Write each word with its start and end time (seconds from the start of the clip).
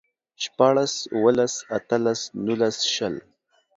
شپاړلس، 0.43 0.93
اوولس، 1.15 1.53
اتلس، 1.77 2.21
نولس، 2.45 2.77
شل 2.93 3.15